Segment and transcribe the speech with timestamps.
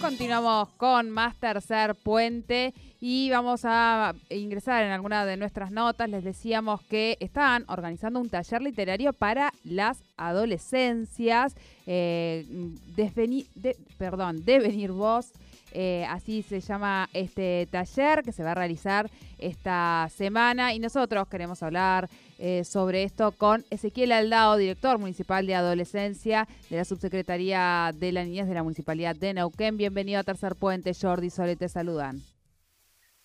[0.00, 6.08] Continuamos con más tercer puente y vamos a ingresar en alguna de nuestras notas.
[6.08, 11.56] Les decíamos que están organizando un taller literario para las adolescencias.
[11.86, 12.44] Eh,
[12.96, 15.32] de, perdón, Devenir Voz.
[15.72, 21.28] Eh, así se llama este taller que se va a realizar esta semana y nosotros
[21.28, 22.08] queremos hablar
[22.38, 28.24] eh, sobre esto con Ezequiel Aldao, director municipal de adolescencia de la Subsecretaría de la
[28.24, 29.76] Niñez de la Municipalidad de Neuquén.
[29.76, 32.20] Bienvenido a Tercer Puente, Jordi Sole, te saludan.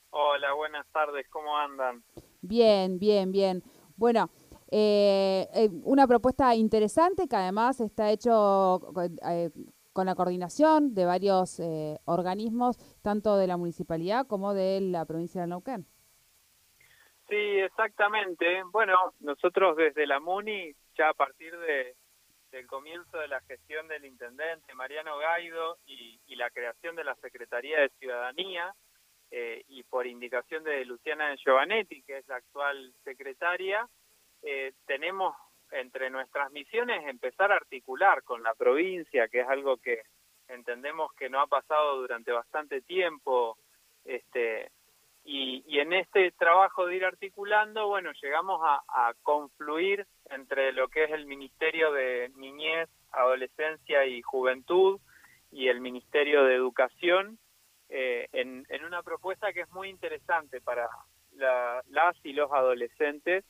[0.10, 2.04] Hola, buenas tardes, ¿cómo andan?
[2.42, 3.64] Bien, bien, bien.
[3.96, 4.30] Bueno,
[4.76, 8.82] eh, una propuesta interesante que además está hecho
[9.94, 15.42] con la coordinación de varios eh, organismos, tanto de la municipalidad como de la provincia
[15.42, 15.86] de Neuquén.
[17.30, 18.64] Sí, exactamente.
[18.72, 21.96] Bueno, nosotros desde la MUNI, ya a partir de,
[22.52, 27.80] del comienzo de la gestión del intendente Mariano Gaido y, la creación de la Secretaría
[27.80, 28.74] de Ciudadanía,
[29.32, 33.88] eh, y por indicación de Luciana Giovanetti, que es la actual secretaria,
[34.44, 35.36] eh, tenemos
[35.72, 40.04] entre nuestras misiones empezar a articular con la provincia, que es algo que
[40.48, 43.58] entendemos que no ha pasado durante bastante tiempo,
[44.06, 44.70] este,
[45.26, 51.12] y, en este trabajo de ir articulando, bueno, llegamos a, confluir entre lo que es
[51.12, 55.00] el Ministerio de Niñez, Adolescencia y Juventud
[55.52, 57.38] y el Ministerio de Educación
[57.90, 60.90] eh, en, en, una propuesta que es muy interesante para
[61.36, 63.46] la, las y los adolescentes.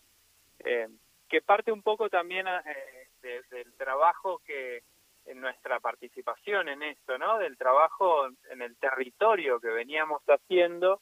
[0.60, 0.88] Eh,
[1.28, 4.84] que parte un poco también eh, del trabajo que
[5.26, 7.40] en nuestra participación en esto, ¿no?
[7.40, 11.02] Del trabajo en el territorio que veníamos haciendo,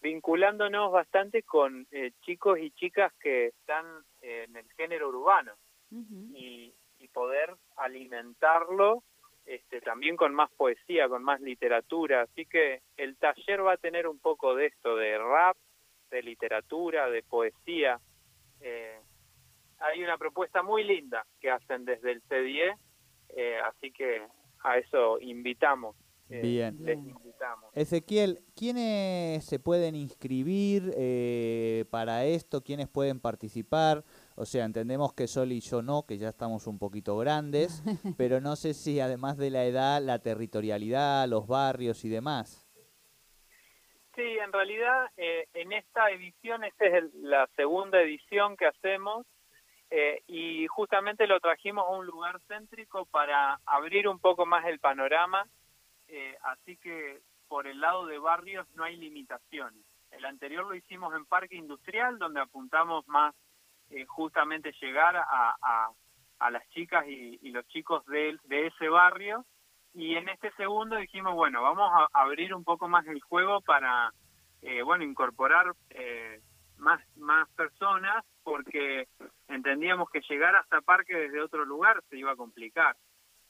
[0.00, 3.84] vinculándonos bastante con eh, chicos y chicas que están
[4.22, 5.52] en el género urbano
[5.90, 9.02] y, y, poder alimentarlo
[9.46, 12.22] este, también con más poesía, con más literatura.
[12.22, 15.56] Así que el taller va a tener un poco de esto, de rap,
[16.10, 18.00] de literatura, de poesía.
[18.60, 19.00] Eh,
[19.78, 22.76] hay una propuesta muy linda que hacen desde el CDIE,
[23.30, 24.22] eh, así que
[24.62, 25.96] a eso invitamos.
[26.28, 26.76] Eh, Bien.
[26.84, 27.70] Les invitamos.
[27.72, 32.64] Ezequiel, ¿quiénes se pueden inscribir eh, para esto?
[32.64, 34.04] ¿Quiénes pueden participar?
[34.34, 37.84] O sea, entendemos que Sol y yo no, que ya estamos un poquito grandes,
[38.18, 42.65] pero no sé si además de la edad, la territorialidad, los barrios y demás.
[44.16, 49.26] Sí, en realidad en esta edición, esta es la segunda edición que hacemos,
[49.90, 54.80] eh, y justamente lo trajimos a un lugar céntrico para abrir un poco más el
[54.80, 55.46] panorama,
[56.08, 59.84] eh, así que por el lado de barrios no hay limitaciones.
[60.10, 63.34] El anterior lo hicimos en Parque Industrial, donde apuntamos más
[63.90, 65.56] eh, justamente llegar a,
[66.40, 69.44] a, las chicas y, y los chicos de, de, ese barrio.
[69.96, 74.12] Y en este segundo dijimos, bueno, vamos a abrir un poco más el juego para,
[74.84, 75.72] bueno, incorporar
[76.78, 79.08] más, más personas porque
[79.48, 82.96] entendíamos que llegar hasta Parque desde otro lugar se iba a complicar.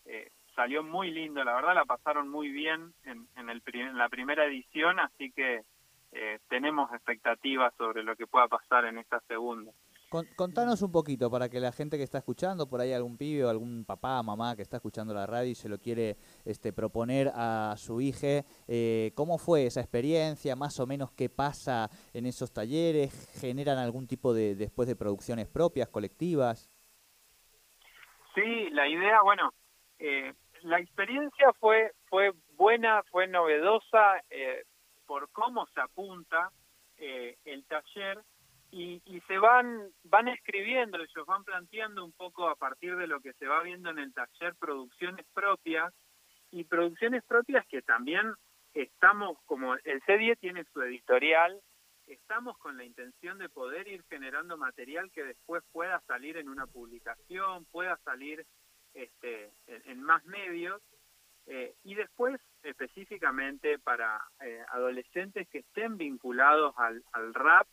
[0.05, 4.09] Eh, salió muy lindo, la verdad la pasaron muy bien en, en, el, en la
[4.09, 5.63] primera edición, así que
[6.13, 9.73] eh, tenemos expectativas sobre lo que pueda pasar en esta segunda.
[10.09, 13.49] Contanos un poquito para que la gente que está escuchando, por ahí algún pibe o
[13.49, 17.75] algún papá, mamá que está escuchando la radio y se lo quiere este, proponer a
[17.77, 20.55] su hija, eh, ¿cómo fue esa experiencia?
[20.55, 25.49] Más o menos qué pasa en esos talleres, generan algún tipo de después de producciones
[25.49, 26.71] propias, colectivas.
[28.37, 29.53] Sí, la idea, bueno,
[29.99, 34.63] eh, la experiencia fue fue buena, fue novedosa eh,
[35.05, 36.53] por cómo se apunta
[36.99, 38.23] el taller
[38.87, 43.33] y, se van van escribiendo, ellos van planteando un poco a partir de lo que
[43.35, 45.93] se va viendo en el taller producciones propias
[46.51, 48.35] y producciones propias que también
[48.75, 51.61] estamos, como el C10 tiene su editorial,
[52.07, 56.67] estamos con la intención de poder ir generando material que después pueda salir en una
[56.67, 58.47] publicación, pueda salir
[58.95, 60.81] este, en, más medios
[61.47, 67.67] eh, y después específicamente para eh, adolescentes que estén vinculados al, al rap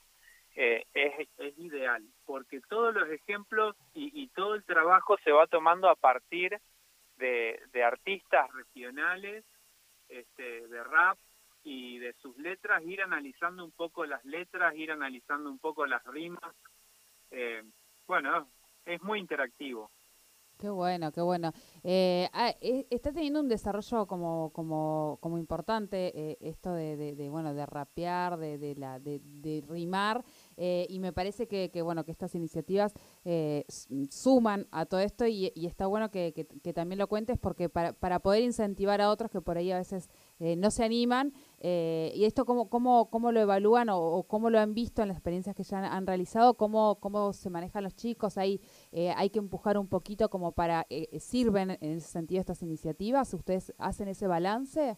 [0.56, 5.90] eh, es, ideal, porque todos los ejemplos y, y, todo el trabajo se va tomando
[5.90, 6.60] a partir
[7.18, 9.44] de, de artistas regionales,
[10.10, 11.18] este, de rap
[11.64, 16.04] y de sus letras, ir analizando un poco las letras, ir analizando un poco las
[16.06, 16.56] rimas.
[17.32, 17.64] Eh,
[18.06, 18.48] bueno,
[18.86, 19.90] es muy interactivo.
[20.60, 21.52] Qué bueno, qué bueno.
[21.84, 27.30] Eh, ah, eh, está teniendo un desarrollo como como como importante eh, esto de, de,
[27.30, 30.24] bueno de rapear, de de la de, de rimar
[30.58, 32.94] eh, y me parece que, bueno, que estas iniciativas
[33.26, 33.66] eh,
[34.10, 38.44] suman a todo esto y, está bueno que, también lo cuentes porque para, para poder
[38.44, 40.10] incentivar a otros que por ahí a veces
[40.40, 41.34] eh, no se animan.
[41.60, 45.18] Eh, ¿Y esto cómo, cómo, cómo lo evalúan o, cómo lo han visto en las
[45.18, 46.56] experiencias que ya han, realizado?
[46.56, 48.38] ¿Cómo, ¿Cómo se manejan los chicos?
[48.38, 48.60] ¿Hay,
[48.92, 50.86] eh, hay que empujar un poquito como para...
[51.20, 53.34] ¿Sirven en ese sentido estas iniciativas?
[53.34, 54.98] ¿Ustedes hacen ese balance?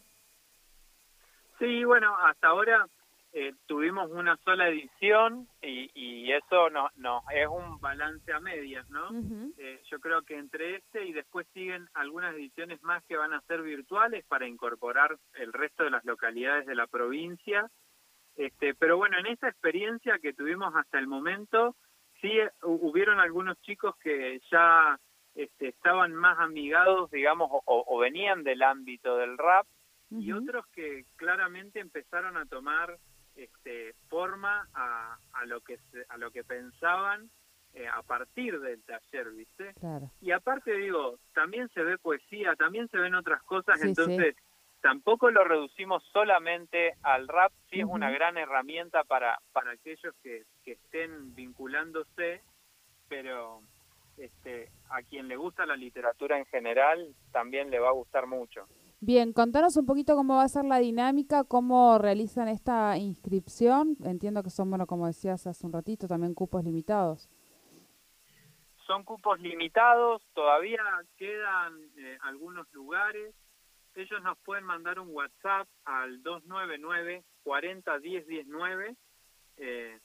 [1.60, 2.90] Sí, bueno, hasta ahora
[3.38, 8.90] eh, tuvimos una sola edición y, y eso no, no es un balance a medias,
[8.90, 9.10] ¿no?
[9.58, 13.42] Eh, yo creo que entre este y después siguen algunas ediciones más que van a
[13.42, 17.70] ser virtuales para incorporar el resto de las localidades de la provincia.
[18.38, 21.76] Este, pero bueno, en esta experiencia que tuvimos hasta el momento,
[22.22, 24.98] sí eh, hubieron algunos chicos que ya
[25.34, 29.68] este, estaban más amigados, digamos, o, venían del ámbito del rap,
[30.10, 32.98] y otros que claramente empezaron a tomar
[33.36, 35.80] este, forma a, a, lo que
[36.10, 37.30] a lo que pensaban
[37.74, 39.74] eh, a partir del taller, ¿viste?
[40.22, 44.36] Y aparte digo, también se ve poesía, también se ven otras cosas, entonces
[44.80, 50.44] tampoco lo reducimos solamente al rap, sí es una gran herramienta para, para aquellos que,
[50.64, 52.42] que estén vinculándose,
[53.10, 53.62] pero
[54.18, 58.68] este, a quien le gusta la literatura en general también le va a gustar mucho.
[59.06, 63.96] Bien, contanos un poquito cómo va a ser la dinámica, cómo realizan esta inscripción.
[64.04, 67.30] Entiendo que son, bueno, como decías hace un ratito, también cupos limitados.
[68.88, 70.82] Son cupos limitados, todavía
[71.18, 73.36] quedan eh, algunos lugares.
[73.94, 78.96] Ellos nos pueden mandar un WhatsApp al 299 40 10 19.
[79.58, 80.00] Eh,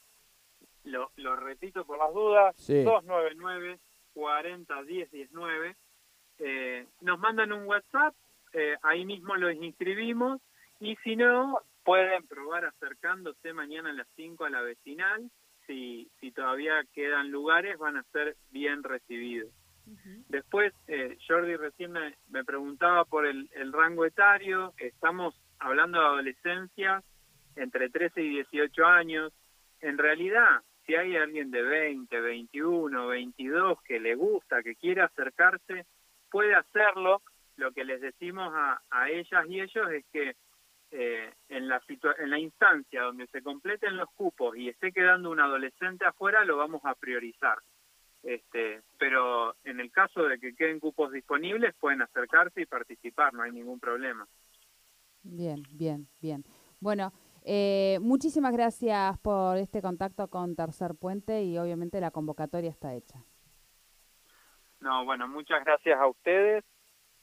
[0.84, 3.80] lo, lo repito por las dudas, 299
[4.12, 5.76] 40 10 19.
[6.40, 8.14] Eh, nos mandan un WhatsApp
[8.52, 10.40] eh, ahí mismo los inscribimos
[10.80, 15.30] y si no, pueden probar acercándose mañana a las 5 a la vecinal.
[15.66, 19.52] Si, si todavía quedan lugares, van a ser bien recibidos.
[20.28, 24.72] Después, eh, Jordi recién me, preguntaba por el, el, rango etario.
[24.78, 27.02] Estamos hablando de adolescencia
[27.56, 29.32] entre 13 y 18 años.
[29.80, 35.86] En realidad, si hay alguien de 20, 21, 22 que le gusta, que quiere acercarse,
[36.30, 37.20] puede hacerlo
[37.56, 40.36] lo que les decimos a, a ellas y ellos es que
[40.92, 41.80] eh, en, la
[42.18, 46.56] en la instancia donde se completen los cupos y esté quedando un adolescente afuera, lo
[46.56, 47.58] vamos a priorizar.
[48.24, 53.42] Este, pero en el caso de que queden cupos disponibles, pueden acercarse y participar, no
[53.42, 54.26] hay ningún problema.
[55.22, 56.44] Bien, bien, bien.
[56.80, 57.12] Bueno,
[57.44, 63.24] eh, muchísimas gracias por este contacto con Tercer Puente y obviamente la convocatoria está hecha.
[64.80, 66.64] No, bueno, muchas gracias a ustedes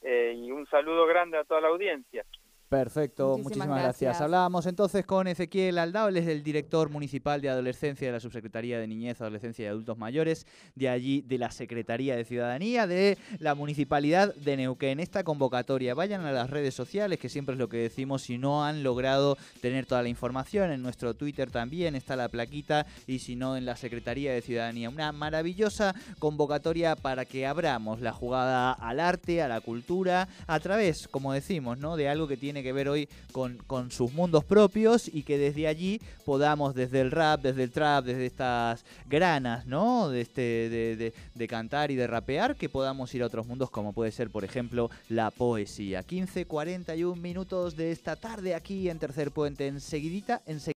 [0.01, 2.25] eh, y un saludo grande a toda la audiencia.
[2.69, 4.19] Perfecto, muchísimas, gracias.
[4.19, 8.77] Hablábamos entonces con Ezequiel Aldao, él es el director municipal de adolescencia de la Subsecretaría
[8.77, 13.55] de Niñez, Adolescencia y Adultos Mayores, de allí de la Secretaría de Ciudadanía de la
[13.55, 14.99] Municipalidad de Neuquén.
[14.99, 18.65] Esta convocatoria, vayan a las redes sociales, que siempre es lo que decimos, si no
[18.65, 23.37] han logrado tener toda la información, en nuestro Twitter también está la plaquita y si
[23.37, 24.89] no en la Secretaría de Ciudadanía.
[24.89, 31.07] Una maravillosa convocatoria para que abramos la jugada al arte, a la cultura, a través,
[31.07, 31.95] como decimos, ¿no?
[31.95, 35.67] de algo que tiene que ver hoy con, con sus mundos propios y que desde
[35.67, 40.09] allí podamos, desde el rap, desde el trap, desde estas granas, ¿no?
[40.09, 43.93] De, este, de, de, cantar y de rapear, que podamos ir a otros mundos como
[43.93, 46.03] puede ser, por ejemplo, la poesía.
[46.03, 50.57] 15, 41 minutos de esta tarde aquí en Tercer Puente, enseguidita, enseguidita.